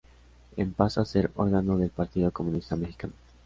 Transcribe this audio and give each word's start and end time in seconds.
En 0.57 0.73
pasa 0.73 1.01
a 1.01 1.05
ser 1.05 1.29
órgano 1.35 1.77
del 1.77 1.91
Partido 1.91 2.31
Comunista 2.31 2.75
Mexicano. 2.75 3.13